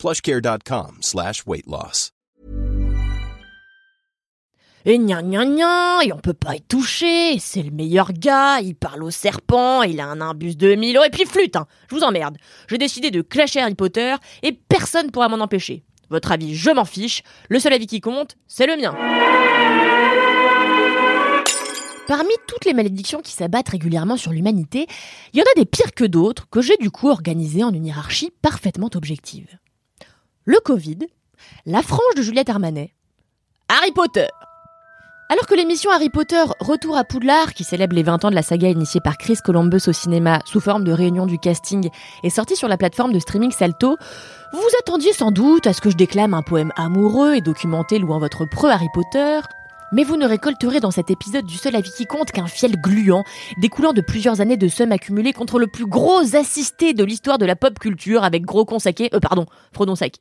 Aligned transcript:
plushcare.com 0.00 0.98
slash 1.02 1.44
weight 1.46 1.66
loss. 1.66 2.10
Et 4.86 4.98
gna 4.98 5.22
gna 5.22 5.44
gna, 5.44 6.00
et 6.02 6.12
on 6.14 6.18
peut 6.18 6.32
pas 6.32 6.56
y 6.56 6.62
toucher, 6.62 7.38
c'est 7.38 7.62
le 7.62 7.70
meilleur 7.70 8.14
gars, 8.14 8.60
il 8.62 8.74
parle 8.74 9.02
au 9.02 9.10
serpent, 9.10 9.82
il 9.82 10.00
a 10.00 10.06
un 10.06 10.22
imbus 10.22 10.56
de 10.56 10.74
1000 10.74 10.96
euros, 10.96 11.04
et 11.04 11.10
puis 11.10 11.26
flûte, 11.26 11.56
hein, 11.56 11.66
je 11.90 11.96
vous 11.96 12.02
emmerde. 12.02 12.38
J'ai 12.66 12.78
décidé 12.78 13.10
de 13.10 13.20
clasher 13.20 13.60
Harry 13.60 13.74
Potter, 13.74 14.14
et 14.42 14.52
personne 14.52 15.10
pourra 15.10 15.28
m'en 15.28 15.44
empêcher. 15.44 15.84
Votre 16.08 16.32
avis, 16.32 16.54
je 16.54 16.70
m'en 16.70 16.86
fiche, 16.86 17.22
le 17.50 17.58
seul 17.58 17.74
avis 17.74 17.86
qui 17.86 18.00
compte, 18.00 18.36
c'est 18.46 18.66
le 18.66 18.78
mien. 18.78 18.96
Parmi 22.08 22.32
toutes 22.48 22.64
les 22.64 22.72
malédictions 22.72 23.20
qui 23.20 23.32
s'abattent 23.32 23.68
régulièrement 23.68 24.16
sur 24.16 24.32
l'humanité, 24.32 24.86
il 25.34 25.40
y 25.40 25.42
en 25.42 25.44
a 25.44 25.60
des 25.60 25.66
pires 25.66 25.92
que 25.94 26.04
d'autres 26.04 26.48
que 26.48 26.62
j'ai 26.62 26.78
du 26.78 26.90
coup 26.90 27.10
organisées 27.10 27.64
en 27.64 27.72
une 27.72 27.84
hiérarchie 27.84 28.32
parfaitement 28.40 28.88
objective. 28.94 29.58
Le 30.46 30.58
Covid, 30.58 31.00
la 31.66 31.82
frange 31.82 32.14
de 32.16 32.22
Juliette 32.22 32.48
Armanet, 32.48 32.94
Harry 33.68 33.92
Potter. 33.92 34.26
Alors 35.28 35.46
que 35.46 35.54
l'émission 35.54 35.90
Harry 35.90 36.08
Potter 36.08 36.42
Retour 36.60 36.96
à 36.96 37.04
Poudlard, 37.04 37.52
qui 37.52 37.62
célèbre 37.62 37.94
les 37.94 38.02
20 38.02 38.24
ans 38.24 38.30
de 38.30 38.34
la 38.34 38.42
saga 38.42 38.70
initiée 38.70 39.02
par 39.04 39.18
Chris 39.18 39.36
Columbus 39.44 39.82
au 39.86 39.92
cinéma 39.92 40.40
sous 40.46 40.60
forme 40.60 40.84
de 40.84 40.92
réunion 40.92 41.26
du 41.26 41.38
casting, 41.38 41.90
est 42.22 42.30
sortie 42.30 42.56
sur 42.56 42.68
la 42.68 42.78
plateforme 42.78 43.12
de 43.12 43.18
streaming 43.18 43.50
Salto, 43.50 43.98
vous 44.54 44.68
attendiez 44.78 45.12
sans 45.12 45.30
doute 45.30 45.66
à 45.66 45.74
ce 45.74 45.82
que 45.82 45.90
je 45.90 45.96
déclame 45.96 46.32
un 46.32 46.42
poème 46.42 46.72
amoureux 46.74 47.34
et 47.34 47.42
documenté 47.42 47.98
louant 47.98 48.18
votre 48.18 48.46
preux 48.46 48.70
Harry 48.70 48.88
Potter, 48.94 49.40
mais 49.92 50.04
vous 50.04 50.16
ne 50.16 50.26
récolterez 50.26 50.80
dans 50.80 50.90
cet 50.90 51.10
épisode 51.10 51.44
du 51.44 51.58
seul 51.58 51.76
avis 51.76 51.90
qui 51.90 52.06
compte 52.06 52.32
qu'un 52.32 52.46
fiel 52.46 52.80
gluant, 52.80 53.24
découlant 53.58 53.92
de 53.92 54.00
plusieurs 54.00 54.40
années 54.40 54.56
de 54.56 54.68
sommes 54.68 54.92
accumulées 54.92 55.34
contre 55.34 55.58
le 55.58 55.66
plus 55.66 55.86
gros 55.86 56.34
assisté 56.34 56.94
de 56.94 57.04
l'histoire 57.04 57.36
de 57.36 57.44
la 57.44 57.56
pop 57.56 57.78
culture 57.78 58.24
avec 58.24 58.46
gros 58.46 58.64
consaqué, 58.64 59.10
euh 59.12 59.20
pardon, 59.20 59.44
Frodon 59.72 59.96
Sac. 59.96 60.14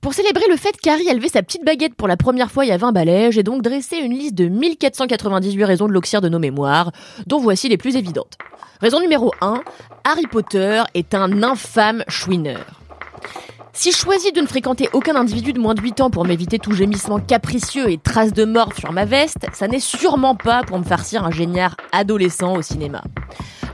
Pour 0.00 0.14
célébrer 0.14 0.44
le 0.48 0.56
fait 0.56 0.76
qu'Harry 0.80 1.08
a 1.10 1.14
levé 1.14 1.28
sa 1.28 1.42
petite 1.42 1.64
baguette 1.64 1.94
pour 1.94 2.06
la 2.06 2.16
première 2.16 2.52
fois 2.52 2.64
il 2.64 2.68
y 2.68 2.72
a 2.72 2.76
20 2.76 2.92
balais, 2.92 3.32
j'ai 3.32 3.42
donc 3.42 3.62
dressé 3.62 3.96
une 3.96 4.16
liste 4.16 4.36
de 4.36 4.46
1498 4.46 5.64
raisons 5.64 5.88
de 5.88 5.92
l'oxyre 5.92 6.20
de 6.20 6.28
nos 6.28 6.38
mémoires, 6.38 6.92
dont 7.26 7.40
voici 7.40 7.68
les 7.68 7.76
plus 7.76 7.96
évidentes. 7.96 8.38
Raison 8.80 9.00
numéro 9.00 9.32
1, 9.40 9.60
Harry 10.04 10.26
Potter 10.30 10.84
est 10.94 11.14
un 11.14 11.42
infâme 11.42 12.04
chouineur. 12.06 12.64
Si 13.72 13.90
je 13.90 13.96
choisis 13.96 14.32
de 14.32 14.40
ne 14.40 14.46
fréquenter 14.46 14.88
aucun 14.92 15.16
individu 15.16 15.52
de 15.52 15.60
moins 15.60 15.74
de 15.74 15.82
8 15.82 16.00
ans 16.00 16.10
pour 16.10 16.24
m'éviter 16.24 16.60
tout 16.60 16.72
gémissement 16.72 17.18
capricieux 17.18 17.90
et 17.90 17.98
traces 17.98 18.32
de 18.32 18.44
mort 18.44 18.72
sur 18.78 18.92
ma 18.92 19.04
veste, 19.04 19.46
ça 19.52 19.66
n'est 19.66 19.80
sûrement 19.80 20.36
pas 20.36 20.62
pour 20.62 20.78
me 20.78 20.84
farcir 20.84 21.24
un 21.24 21.32
géniard 21.32 21.76
adolescent 21.90 22.56
au 22.56 22.62
cinéma. 22.62 23.02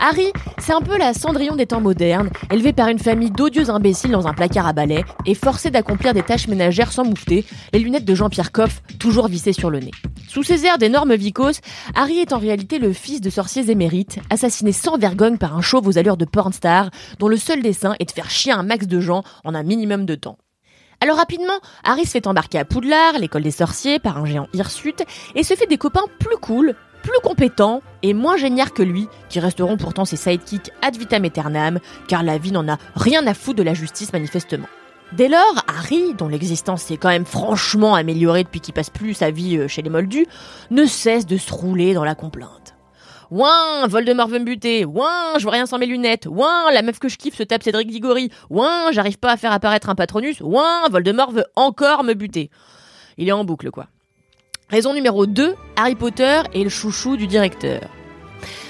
Harry, 0.01 0.33
c'est 0.59 0.73
un 0.73 0.81
peu 0.81 0.99
la 0.99 1.15
Cendrillon 1.15 1.57
des 1.57 1.67
temps 1.67 1.81
modernes, 1.81 2.31
élevé 2.51 2.73
par 2.73 2.89
une 2.89 2.99
famille 2.99 3.31
d'odieux 3.31 3.71
imbéciles 3.71 4.11
dans 4.11 4.27
un 4.27 4.35
placard 4.35 4.67
à 4.67 4.73
balai 4.73 5.05
et 5.27 5.35
forcé 5.35 5.71
d'accomplir 5.71 6.15
des 6.15 6.23
tâches 6.23 6.49
ménagères 6.49 6.93
sans 6.93 7.05
moufter, 7.05 7.45
les 7.73 7.79
lunettes 7.79 8.05
de 8.05 8.15
Jean-Pierre 8.15 8.53
Coff 8.53 8.83
toujours 8.99 9.29
vissées 9.29 9.53
sur 9.53 9.71
le 9.71 9.81
nez. 9.81 9.93
Sous 10.29 10.43
ces 10.43 10.67
airs 10.67 10.79
d'énormes 10.79 11.15
vicos, 11.15 11.61
Harry 11.95 12.19
est 12.19 12.33
en 12.33 12.39
réalité 12.39 12.79
le 12.79 12.93
fils 12.93 13.21
de 13.21 13.31
sorciers 13.31 13.71
émérites, 13.71 14.19
assassiné 14.31 14.73
sans 14.73 14.99
vergogne 14.99 15.39
par 15.39 15.57
un 15.57 15.63
chauve 15.63 15.87
aux 15.87 15.99
allures 15.99 16.17
de 16.17 16.25
pornstar, 16.25 16.91
dont 17.19 17.29
le 17.29 17.37
seul 17.37 17.63
dessin 17.63 17.95
est 18.01 18.07
de 18.07 18.13
faire 18.13 18.31
chier 18.31 18.53
un 18.53 18.63
max 18.63 18.87
de 18.87 19.01
gens 19.01 19.23
en 19.45 19.55
un 19.55 19.63
minimum 19.63 20.07
de 20.07 20.15
temps. 20.15 20.39
Alors 21.01 21.17
rapidement, 21.17 21.61
Harry 21.85 22.05
se 22.05 22.13
fait 22.13 22.27
embarquer 22.27 22.59
à 22.59 22.65
Poudlard, 22.65 23.19
l'école 23.19 23.43
des 23.43 23.51
sorciers, 23.51 23.99
par 23.99 24.19
un 24.19 24.25
géant 24.25 24.47
hirsute, 24.55 25.05
et 25.35 25.43
se 25.43 25.55
fait 25.55 25.67
des 25.67 25.77
copains 25.77 26.07
plus 26.19 26.37
cool, 26.39 26.75
plus 27.05 27.21
compétents 27.23 27.83
et 28.03 28.15
moins 28.15 28.39
géniaux 28.39 28.65
que 28.75 28.83
lui, 28.83 29.09
qui 29.29 29.39
resteront 29.39 29.77
pourtant 29.77 30.07
ses 30.07 30.17
sidekicks 30.17 30.73
ad 30.81 30.97
vitam 30.97 31.25
aeternam, 31.25 31.79
car 32.09 32.23
la 32.23 32.39
vie 32.39 32.51
n'en 32.51 32.67
a 32.67 32.79
rien 32.97 33.27
à 33.27 33.35
foutre 33.35 33.59
de 33.59 33.63
la 33.63 33.75
justice 33.75 34.13
manifestement. 34.13 34.67
Dès 35.13 35.29
lors, 35.29 35.65
Harry, 35.69 36.15
dont 36.15 36.29
l'existence 36.29 36.83
s'est 36.83 36.97
quand 36.97 37.11
même 37.11 37.27
franchement 37.27 37.95
améliorée 37.95 38.43
depuis 38.43 38.61
qu'il 38.61 38.73
passe 38.73 38.89
plus 38.89 39.13
sa 39.13 39.31
vie 39.31 39.59
euh, 39.59 39.69
chez 39.69 39.83
les 39.83 39.91
Moldus, 39.91 40.27
ne 40.71 40.87
cesse 40.87 41.27
de 41.27 41.37
se 41.37 41.53
rouler 41.53 41.93
dans 41.93 42.05
la 42.05 42.15
complainte. 42.15 42.75
Ouin, 43.31 43.87
Voldemort 43.87 44.29
veut 44.29 44.39
me 44.39 44.45
buter. 44.45 44.87
Ouin, 44.87 45.35
je 45.37 45.43
vois 45.43 45.53
rien 45.53 45.67
sans 45.67 45.79
mes 45.79 45.87
lunettes. 45.87 46.27
Ouin, 46.27 46.73
la 46.73 46.83
meuf 46.83 46.99
que 46.99 47.09
je 47.09 47.19
kiffe 47.19 47.37
se 47.37 47.43
tape 47.43 47.63
Cédric 47.63 47.91
Diggory. 47.91 48.31
Ouin, 48.49 48.93
j'arrive 48.93 49.19
pas 49.19 49.33
à 49.33 49.37
faire 49.37 49.53
apparaître 49.53 49.91
un 49.91 49.95
patronus. 49.95 50.41
Ouin, 50.41 50.89
Voldemort 50.91 51.33
veut 51.33 51.45
encore 51.55 52.03
me 52.03 52.15
buter. 52.15 52.51
Il 53.19 53.29
est 53.29 53.33
en 53.33 53.45
boucle, 53.45 53.71
quoi. 53.71 53.89
Raison 54.75 54.93
numéro 54.93 55.25
2, 55.25 55.55
Harry 55.77 55.95
Potter 55.95 56.41
est 56.53 56.65
le 56.65 56.69
chouchou 56.69 57.17
du 57.17 57.29
directeur. 57.29 57.83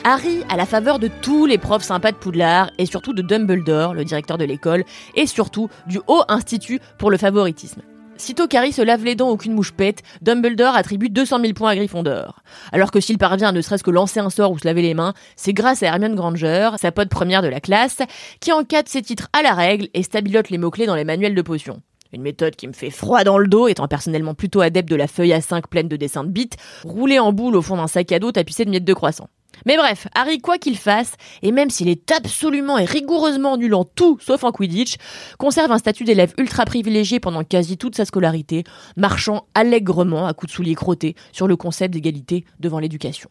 Harry 0.04 0.44
a 0.50 0.56
la 0.59 0.66
faveur 0.66 0.98
de 0.98 1.09
tous 1.09 1.47
les 1.47 1.56
profs 1.56 1.82
sympas 1.82 2.12
de 2.12 2.19
Poudlard 2.19 2.70
et 2.76 2.84
surtout 2.84 3.15
de 3.15 3.22
Dumbledore, 3.22 3.94
le 3.94 4.04
directeur 4.04 4.37
de 4.37 4.44
l'école, 4.44 4.84
et 5.15 5.26
surtout 5.26 5.70
du 5.87 6.00
Haut 6.06 6.22
Institut 6.28 6.78
pour 6.98 7.10
le 7.10 7.16
favoritisme. 7.16 7.81
Sitôt 8.19 8.48
qu'Harry 8.48 8.70
se 8.70 8.82
lave 8.82 9.03
les 9.03 9.15
dents 9.15 9.31
aucune 9.31 9.54
mouche 9.54 9.72
pète, 9.72 10.03
Dumbledore 10.20 10.76
attribue 10.76 11.09
200 11.09 11.41
000 11.41 11.54
points 11.54 11.70
à 11.70 11.76
Gryffondor. 11.76 12.42
Alors 12.71 12.91
que 12.91 13.00
s'il 13.00 13.16
parvient 13.16 13.48
à 13.48 13.53
ne 13.53 13.62
serait-ce 13.62 13.82
que 13.82 13.91
lancer 13.91 14.21
un 14.21 14.28
sort 14.28 14.53
ou 14.53 14.59
se 14.59 14.66
laver 14.66 14.82
les 14.82 14.92
mains, 14.92 15.15
c'est 15.36 15.54
grâce 15.54 15.82
à 15.82 15.86
Hermione 15.86 16.16
Granger, 16.16 16.72
sa 16.76 16.92
pote 16.92 17.09
première 17.09 17.41
de 17.41 17.48
la 17.48 17.60
classe, 17.60 18.03
qui 18.41 18.53
encadre 18.53 18.91
ses 18.91 19.00
titres 19.00 19.31
à 19.32 19.41
la 19.41 19.54
règle 19.54 19.88
et 19.94 20.03
stabilote 20.03 20.50
les 20.50 20.59
mots-clés 20.59 20.84
dans 20.84 20.97
les 20.97 21.04
manuels 21.04 21.34
de 21.34 21.41
potions. 21.41 21.81
Une 22.14 22.22
méthode 22.22 22.54
qui 22.54 22.69
me 22.69 22.72
fait 22.72 22.91
froid 22.91 23.25
dans 23.25 23.38
le 23.38 23.48
dos, 23.48 23.66
étant 23.66 23.88
personnellement 23.88 24.34
plutôt 24.34 24.60
adepte 24.60 24.88
de 24.88 24.94
la 24.94 25.08
feuille 25.08 25.32
à 25.32 25.41
5 25.41 25.66
pleine 25.66 25.88
de 25.88 25.97
dessins 25.97 26.22
de 26.22 26.28
bites, 26.28 26.56
roulée 26.84 27.19
en 27.19 27.32
boule 27.32 27.56
au 27.56 27.62
fond 27.62 27.76
d'un 27.76 27.88
sac 27.88 28.12
à 28.12 28.20
dos 28.20 28.30
tapissé 28.30 28.64
de 28.64 28.70
miettes 28.70 28.84
de 28.84 28.94
croissant. 28.94 29.28
Mais 29.66 29.76
bref, 29.76 30.06
Harry, 30.14 30.38
quoi 30.38 30.58
qu'il 30.58 30.78
fasse, 30.78 31.14
et 31.42 31.50
même 31.50 31.70
s'il 31.70 31.88
est 31.88 32.12
absolument 32.12 32.78
et 32.78 32.84
rigoureusement 32.84 33.56
nul 33.56 33.74
en 33.74 33.84
tout, 33.84 34.16
sauf 34.20 34.44
en 34.44 34.53
Quidditch, 34.53 34.94
conserve 35.38 35.72
un 35.72 35.78
statut 35.78 36.04
d'élève 36.04 36.34
ultra 36.38 36.64
privilégié 36.64 37.19
pendant 37.19 37.42
quasi 37.42 37.78
toute 37.78 37.97
sa 37.97 38.04
scolarité, 38.04 38.62
marchant 38.97 39.48
allègrement 39.56 40.28
à 40.28 40.34
coups 40.34 40.53
de 40.53 40.54
souliers 40.54 40.76
crottés 40.76 41.16
sur 41.32 41.48
le 41.48 41.56
concept 41.56 41.94
d'égalité 41.94 42.44
devant 42.60 42.78
l'éducation. 42.78 43.28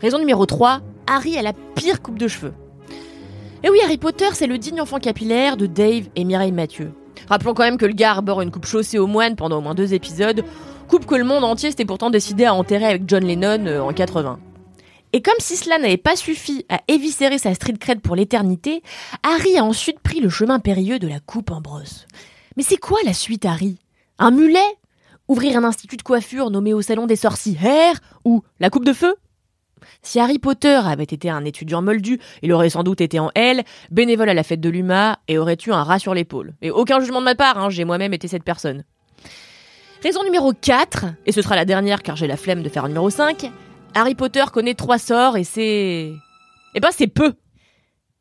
Raison 0.00 0.18
numéro 0.18 0.46
3, 0.46 0.80
Harry 1.06 1.38
a 1.38 1.42
la 1.42 1.52
pire 1.52 2.02
coupe 2.02 2.18
de 2.18 2.26
cheveux. 2.26 2.54
Et 3.62 3.70
oui, 3.70 3.78
Harry 3.84 3.98
Potter, 3.98 4.30
c'est 4.32 4.48
le 4.48 4.58
digne 4.58 4.80
enfant 4.80 4.98
capillaire 4.98 5.56
de 5.56 5.66
Dave 5.66 6.08
et 6.16 6.24
Mireille 6.24 6.50
Mathieu. 6.50 6.92
Rappelons 7.28 7.54
quand 7.54 7.64
même 7.64 7.78
que 7.78 7.86
le 7.86 7.92
gars 7.92 8.12
arbore 8.12 8.40
une 8.42 8.50
coupe 8.50 8.66
chaussée 8.66 8.98
aux 8.98 9.06
moines 9.06 9.36
pendant 9.36 9.58
au 9.58 9.60
moins 9.60 9.74
deux 9.74 9.94
épisodes, 9.94 10.44
coupe 10.88 11.06
que 11.06 11.14
le 11.16 11.24
monde 11.24 11.44
entier 11.44 11.70
s'était 11.70 11.84
pourtant 11.84 12.10
décidé 12.10 12.44
à 12.44 12.54
enterrer 12.54 12.86
avec 12.86 13.02
John 13.08 13.24
Lennon 13.24 13.66
euh, 13.66 13.80
en 13.80 13.92
80. 13.92 14.38
Et 15.12 15.22
comme 15.22 15.34
si 15.38 15.56
cela 15.56 15.78
n'avait 15.78 15.96
pas 15.96 16.14
suffi 16.14 16.66
à 16.68 16.80
éviscérer 16.88 17.38
sa 17.38 17.54
street 17.54 17.78
cred 17.80 18.00
pour 18.00 18.16
l'éternité, 18.16 18.82
Harry 19.22 19.56
a 19.56 19.64
ensuite 19.64 20.00
pris 20.00 20.20
le 20.20 20.28
chemin 20.28 20.58
périlleux 20.58 20.98
de 20.98 21.08
la 21.08 21.20
coupe 21.20 21.50
en 21.50 21.60
brosse. 21.60 22.06
Mais 22.56 22.62
c'est 22.62 22.76
quoi 22.76 22.98
la 23.04 23.14
suite, 23.14 23.44
Harry? 23.44 23.78
Un 24.18 24.30
mulet? 24.30 24.58
Ouvrir 25.28 25.56
un 25.56 25.64
institut 25.64 25.96
de 25.96 26.02
coiffure 26.02 26.50
nommé 26.50 26.72
au 26.74 26.82
salon 26.82 27.06
des 27.06 27.16
sorcières 27.16 28.00
Ou 28.24 28.42
la 28.60 28.70
coupe 28.70 28.84
de 28.84 28.92
feu? 28.92 29.16
Si 30.02 30.20
Harry 30.20 30.38
Potter 30.38 30.80
avait 30.84 31.04
été 31.04 31.30
un 31.30 31.44
étudiant 31.44 31.82
moldu, 31.82 32.18
il 32.42 32.52
aurait 32.52 32.70
sans 32.70 32.82
doute 32.82 33.00
été 33.00 33.18
en 33.18 33.30
L, 33.34 33.62
bénévole 33.90 34.28
à 34.28 34.34
la 34.34 34.42
fête 34.42 34.60
de 34.60 34.68
l'UMA, 34.68 35.18
et 35.28 35.38
aurait 35.38 35.58
eu 35.66 35.72
un 35.72 35.82
rat 35.82 35.98
sur 35.98 36.14
l'épaule. 36.14 36.54
Et 36.62 36.70
aucun 36.70 37.00
jugement 37.00 37.20
de 37.20 37.24
ma 37.24 37.34
part, 37.34 37.58
hein, 37.58 37.70
j'ai 37.70 37.84
moi-même 37.84 38.14
été 38.14 38.28
cette 38.28 38.44
personne. 38.44 38.84
Raison 40.02 40.22
numéro 40.24 40.52
4, 40.52 41.06
et 41.26 41.32
ce 41.32 41.42
sera 41.42 41.56
la 41.56 41.64
dernière 41.64 42.02
car 42.02 42.16
j'ai 42.16 42.26
la 42.26 42.36
flemme 42.36 42.62
de 42.62 42.68
faire 42.68 42.84
un 42.84 42.88
numéro 42.88 43.10
5, 43.10 43.50
Harry 43.94 44.14
Potter 44.14 44.44
connaît 44.52 44.74
trois 44.74 44.98
sorts 44.98 45.36
et 45.36 45.44
c'est... 45.44 46.12
Eh 46.74 46.80
ben 46.80 46.90
c'est 46.92 47.06
peu 47.06 47.32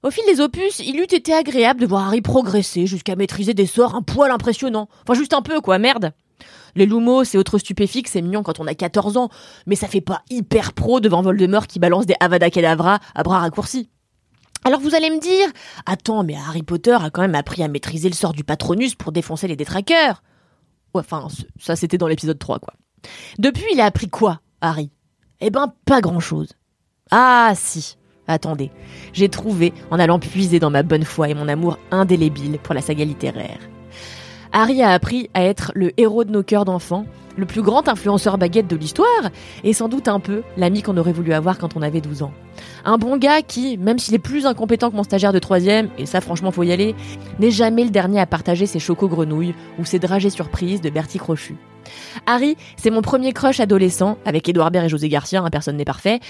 Au 0.04 0.10
fil 0.10 0.24
des 0.26 0.40
opus, 0.40 0.80
il 0.80 0.98
eût 1.00 1.04
été 1.04 1.34
agréable 1.34 1.82
de 1.82 1.86
voir 1.86 2.08
Harry 2.08 2.22
progresser 2.22 2.88
jusqu'à 2.88 3.16
maîtriser 3.16 3.54
des 3.54 3.66
sorts 3.66 3.94
un 3.94 4.02
poil 4.02 4.32
impressionnants. 4.32 4.88
Enfin 5.04 5.20
juste 5.20 5.34
un 5.34 5.42
peu 5.42 5.60
quoi, 5.60 5.78
merde 5.78 6.14
les 6.76 6.86
lumos 6.86 7.24
et 7.34 7.38
autres 7.38 7.58
stupéfiques, 7.58 8.08
c'est 8.08 8.22
mignon 8.22 8.44
quand 8.44 8.60
on 8.60 8.68
a 8.68 8.76
14 8.76 9.18
ans, 9.18 9.30
mais 9.66 9.76
ça 9.76 9.88
fait 9.88 10.02
pas 10.02 10.22
hyper 10.30 10.74
pro 10.74 11.00
devant 11.00 11.22
Voldemort 11.22 11.68
qui 11.68 11.80
balance 11.80 12.06
des 12.06 12.16
Avada 12.20 12.50
Kedavra 12.50 13.00
à 13.14 13.24
bras 13.24 13.40
raccourcis. 13.40 13.90
Alors 14.66 14.80
vous 14.80 14.96
allez 14.96 15.12
me 15.12 15.20
dire, 15.20 15.48
attends, 15.86 16.24
mais 16.24 16.36
Harry 16.36 16.64
Potter 16.64 16.98
a 17.00 17.12
quand 17.12 17.22
même 17.22 17.36
appris 17.36 17.62
à 17.62 17.68
maîtriser 17.68 18.10
le 18.10 18.16
sort 18.16 18.34
du 18.34 18.44
Patronus 18.44 18.96
pour 18.96 19.12
défoncer 19.12 19.48
les 19.48 19.56
détraqueurs. 19.56 20.24
Enfin, 20.94 21.28
ça 21.60 21.76
c'était 21.76 21.98
dans 21.98 22.08
l'épisode 22.08 22.40
3, 22.40 22.60
quoi. 22.60 22.74
Depuis, 23.38 23.66
il 23.74 23.82
a 23.82 23.86
appris 23.86 24.10
quoi, 24.10 24.42
Harry? 24.62 24.90
Eh 25.40 25.52
ben, 25.52 25.74
pas 25.86 26.02
grand-chose. 26.02 26.54
Ah 27.12 27.54
si, 27.56 27.98
attendez, 28.28 28.72
j'ai 29.14 29.30
trouvé 29.30 29.74
en 29.92 30.00
allant 30.00 30.18
puiser 30.18 30.60
dans 30.60 30.72
ma 30.72 30.82
bonne 30.82 31.06
foi 31.06 31.30
et 31.30 31.36
mon 31.36 31.48
amour 31.48 31.78
indélébile 31.92 32.58
pour 32.58 32.74
la 32.74 32.82
saga 32.82 33.06
littéraire. 33.06 33.60
Harry 34.58 34.82
a 34.82 34.92
appris 34.92 35.30
à 35.34 35.44
être 35.44 35.74
le 35.76 35.92
héros 36.00 36.24
de 36.24 36.32
nos 36.32 36.42
cœurs 36.42 36.64
d'enfants, 36.64 37.06
le 37.36 37.46
plus 37.46 37.62
grand 37.62 37.90
influenceur 37.90 38.38
baguette 38.38 38.70
de 38.70 38.78
l'histoire, 38.78 39.30
et 39.66 39.74
sans 39.74 39.90
doute 39.90 40.08
un 40.08 40.22
peu 40.22 40.44
l'ami 40.56 40.82
qu'on 40.82 40.96
aurait 40.96 41.12
voulu 41.12 41.34
avoir 41.34 41.58
quand 41.58 41.76
on 41.76 41.82
avait 41.82 42.00
12 42.00 42.24
ans. 42.24 42.32
Un 42.86 42.98
bon 42.98 43.18
gars 43.18 43.42
qui, 43.42 43.78
même 43.78 44.00
s'il 44.00 44.16
est 44.16 44.18
plus 44.18 44.46
incompétent 44.46 44.92
que 44.92 44.96
mon 44.96 45.04
stagiaire 45.04 45.34
de 45.34 45.40
troisième, 45.40 45.90
et 45.98 46.06
ça 46.06 46.22
franchement 46.22 46.52
faut 46.52 46.64
y 46.64 46.72
aller, 46.72 46.96
n'est 47.40 47.52
jamais 47.52 47.84
le 47.84 47.90
dernier 47.90 48.22
à 48.22 48.26
partager 48.26 48.66
ses 48.66 48.80
chocos 48.80 49.10
grenouilles 49.10 49.56
ou 49.78 49.84
ses 49.84 50.00
dragées 50.00 50.30
surprises 50.30 50.80
de 50.80 50.90
Bertie 50.90 51.20
Crochu. 51.20 51.58
Harry, 52.26 52.56
c'est 52.78 52.92
mon 52.92 53.02
premier 53.02 53.34
crush 53.34 53.60
adolescent, 53.60 54.18
avec 54.24 54.48
Edouard 54.48 54.72
Baird 54.72 54.86
et 54.86 54.90
José 54.90 55.10
Garcia, 55.10 55.42
un 55.42 55.50
personne 55.50 55.76
n'est 55.76 55.84
parfait, 55.84 56.22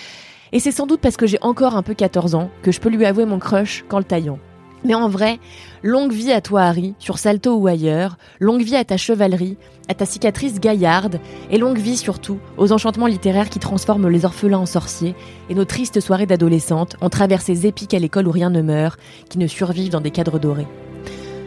et 0.51 0.59
c'est 0.59 0.71
sans 0.71 0.87
doute 0.87 0.99
parce 0.99 1.15
que 1.15 1.27
j'ai 1.27 1.37
encore 1.41 1.75
un 1.75 1.83
peu 1.83 1.93
14 1.93 2.33
ans 2.33 2.49
que 2.63 2.71
je 2.71 2.79
peux 2.79 2.89
lui 2.89 3.05
avouer 3.05 3.25
mon 3.25 3.37
crush 3.37 3.85
quand 3.87 3.99
le 3.99 4.03
taillant. 4.03 4.39
Mais 4.85 4.93
en 4.93 5.09
vrai, 5.09 5.39
longue 5.81 6.13
vie 6.13 6.31
à 6.31 6.41
toi 6.41 6.61
Harry, 6.61 6.93
sur 6.99 7.17
Salto 7.17 7.55
ou 7.55 7.65
ailleurs, 7.65 8.17
longue 8.39 8.61
vie 8.61 8.75
à 8.75 8.85
ta 8.85 8.97
chevalerie, 8.97 9.57
à 9.89 9.95
ta 9.95 10.05
cicatrice 10.05 10.59
gaillarde, 10.59 11.19
et 11.49 11.57
longue 11.57 11.79
vie 11.79 11.97
surtout 11.97 12.37
aux 12.57 12.71
enchantements 12.71 13.07
littéraires 13.07 13.49
qui 13.49 13.57
transforment 13.57 14.09
les 14.09 14.25
orphelins 14.25 14.59
en 14.59 14.67
sorciers, 14.67 15.15
et 15.49 15.55
nos 15.55 15.65
tristes 15.65 15.99
soirées 15.99 16.27
d'adolescentes 16.27 16.97
en 17.01 17.09
traversées 17.09 17.65
épiques 17.65 17.95
à 17.95 17.99
l'école 17.99 18.27
où 18.27 18.31
rien 18.31 18.51
ne 18.51 18.61
meurt, 18.61 18.99
qui 19.27 19.39
ne 19.39 19.47
survivent 19.47 19.91
dans 19.91 20.01
des 20.01 20.11
cadres 20.11 20.37
dorés. 20.37 20.67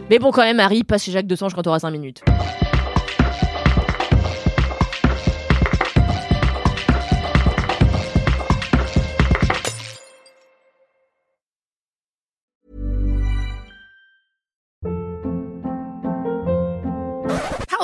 Mais 0.09 0.19
bon 0.19 0.31
quand 0.31 0.43
même 0.43 0.59
Harry, 0.59 0.83
passe 0.83 1.03
chez 1.03 1.11
Jacques 1.13 1.27
Desange 1.27 1.53
quand 1.53 1.61
t'auras 1.61 1.79
5 1.79 1.91
minutes. 1.91 2.21